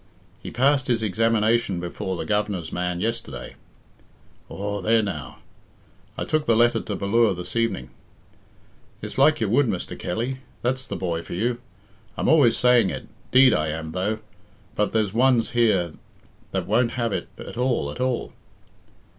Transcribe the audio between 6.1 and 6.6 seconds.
"I took the